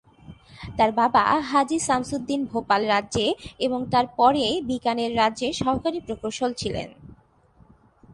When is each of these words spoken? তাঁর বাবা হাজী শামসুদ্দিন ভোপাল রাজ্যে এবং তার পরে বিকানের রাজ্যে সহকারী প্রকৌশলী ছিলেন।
তাঁর 0.77 0.91
বাবা 0.91 1.23
হাজী 1.49 1.77
শামসুদ্দিন 1.79 2.41
ভোপাল 2.45 2.81
রাজ্যে 2.85 3.25
এবং 3.59 3.79
তার 3.91 4.05
পরে 4.17 4.45
বিকানের 4.69 5.11
রাজ্যে 5.15 5.47
সহকারী 5.61 5.99
প্রকৌশলী 5.99 6.55
ছিলেন। 6.61 6.89